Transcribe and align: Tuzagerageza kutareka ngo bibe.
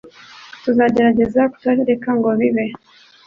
Tuzagerageza 0.63 1.41
kutareka 1.51 2.09
ngo 2.17 2.29
bibe. 2.39 2.65